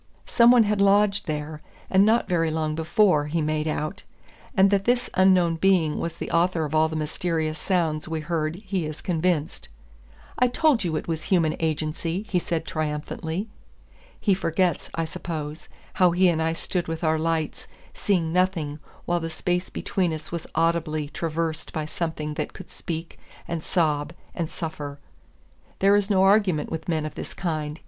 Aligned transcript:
Some 0.25 0.49
one 0.49 0.63
had 0.63 0.81
lodged 0.81 1.27
there, 1.27 1.61
and 1.87 2.03
not 2.03 2.27
very 2.27 2.49
long 2.49 2.73
before, 2.73 3.27
he 3.27 3.39
made 3.39 3.67
out; 3.67 4.01
and 4.57 4.71
that 4.71 4.85
this 4.85 5.11
unknown 5.13 5.57
being 5.57 5.99
was 5.99 6.17
the 6.17 6.31
author 6.31 6.65
of 6.65 6.73
all 6.73 6.89
the 6.89 6.95
mysterious 6.95 7.59
sounds 7.59 8.07
we 8.07 8.19
heard 8.21 8.55
he 8.55 8.87
is 8.87 8.99
convinced. 8.99 9.69
"I 10.39 10.47
told 10.47 10.83
you 10.83 10.95
it 10.95 11.07
was 11.07 11.25
human 11.25 11.55
agency," 11.59 12.23
he 12.27 12.39
said 12.39 12.65
triumphantly. 12.65 13.47
He 14.19 14.33
forgets, 14.33 14.89
I 14.95 15.05
suppose, 15.05 15.69
how 15.93 16.09
he 16.09 16.29
and 16.29 16.41
I 16.41 16.53
stood 16.53 16.87
with 16.87 17.03
our 17.03 17.19
lights, 17.19 17.67
seeing 17.93 18.33
nothing, 18.33 18.79
while 19.05 19.19
the 19.19 19.29
space 19.29 19.69
between 19.69 20.11
us 20.13 20.31
was 20.31 20.47
audibly 20.55 21.09
traversed 21.09 21.73
by 21.73 21.85
something 21.85 22.33
that 22.33 22.53
could 22.53 22.71
speak, 22.71 23.19
and 23.47 23.61
sob, 23.61 24.13
and 24.33 24.49
suffer. 24.49 24.97
There 25.77 25.95
is 25.95 26.09
no 26.09 26.23
argument 26.23 26.71
with 26.71 26.89
men 26.89 27.05
of 27.05 27.13
this 27.13 27.35
kind. 27.35 27.79